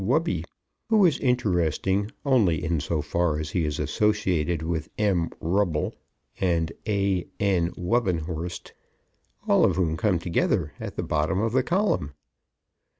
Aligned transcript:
Wubbe_, 0.03 0.43
who 0.89 1.05
is 1.05 1.19
interesting 1.19 2.09
only 2.25 2.63
in 2.65 2.79
so 2.79 3.03
far 3.03 3.37
as 3.39 3.51
he 3.51 3.65
is 3.65 3.77
associated 3.77 4.63
with 4.63 4.89
M. 4.97 5.29
Wrubel 5.39 5.93
and 6.39 6.71
A.N. 6.87 7.71
Wubbenhorst, 7.77 8.73
all 9.47 9.63
of 9.63 9.75
whom 9.75 9.95
come 9.97 10.17
together 10.17 10.73
at 10.79 10.95
the 10.95 11.03
bottom 11.03 11.39
of 11.39 11.51
the 11.51 11.61
column. 11.61 12.15